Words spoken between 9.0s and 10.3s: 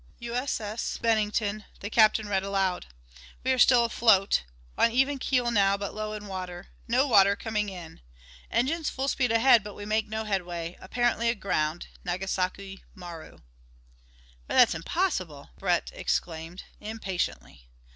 speed ahead, but we make no